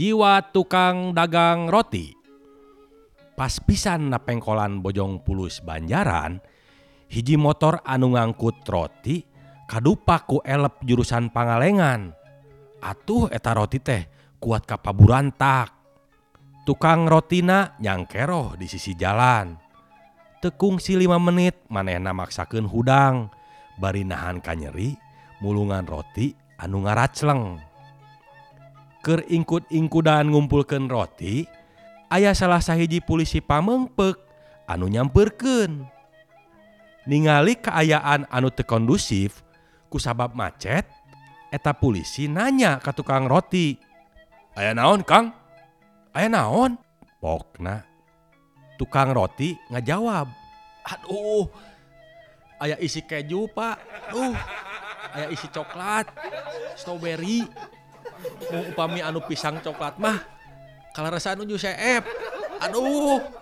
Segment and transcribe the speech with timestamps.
[0.00, 2.16] jiwa tukang dagang roti.
[3.36, 6.40] Pas pisan na pengkolan Bojong Pulus Banjaran
[7.12, 9.20] hiji motor anu ngangkut roti
[9.68, 12.16] kadupaku elep jurusan Pangalengan.
[12.80, 14.08] Atuh eta roti teh
[14.40, 15.68] kuat kapaburan tak
[16.64, 19.52] tukang rotina nyangkeroh di sisi jalan.
[20.40, 23.28] Tekungsi 5 menit manehna maksakeun hudang
[23.76, 24.96] bari nahan kanyeri
[25.44, 27.69] mulungan roti anu ngaracleng.
[29.00, 31.48] Ker ingkut-ingkudan ngumpulkan roti,
[32.12, 34.20] ayah salah sahiji polisi pamengpek
[34.68, 35.88] anu nyamperken.
[37.08, 39.40] Ningali keayaan anu tekondusif,
[39.88, 40.84] kusabab macet,
[41.48, 43.80] eta polisi nanya ke tukang roti.
[44.52, 45.32] Ayah naon kang?
[46.12, 46.76] Ayah naon?
[47.24, 47.80] Pokna.
[48.76, 50.28] Tukang roti ngajawab.
[50.84, 51.48] Aduh,
[52.60, 53.80] ayah isi keju pak.
[54.12, 54.36] Uh,
[55.16, 56.04] ayah isi coklat,
[56.76, 57.48] strawberry.
[58.72, 60.20] upami anu pisang coklat mah.
[60.92, 61.64] Kalau rasa anu jus
[62.60, 63.39] Aduh.